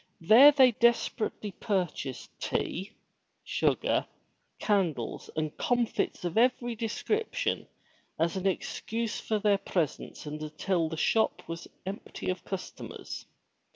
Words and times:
There 0.21 0.51
they 0.51 0.71
desperately 0.71 1.51
purchased 1.51 2.31
tea, 2.39 2.93
sugar, 3.43 4.07
candles 4.57 5.29
and 5.35 5.55
comfits 5.59 6.25
of 6.25 6.39
every 6.39 6.73
description, 6.75 7.67
as 8.17 8.35
an 8.35 8.47
ex 8.47 8.81
cuse 8.81 9.19
for 9.21 9.37
their 9.37 9.59
presence 9.59 10.25
until 10.25 10.89
the 10.89 10.97
shop 10.97 11.47
was 11.47 11.67
empty 11.85 12.31
of 12.31 12.43
customers. 12.43 13.27